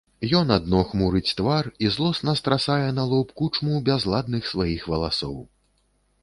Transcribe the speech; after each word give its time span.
Ён 0.37 0.47
адно 0.53 0.79
хмурыць 0.93 1.35
твар 1.41 1.69
і 1.87 1.91
злосна 1.95 2.33
страсае 2.39 2.87
на 3.01 3.05
лоб 3.11 3.35
кучму 3.43 3.75
бязладных 3.91 4.43
сваіх 4.55 4.89
валасоў. 4.95 5.37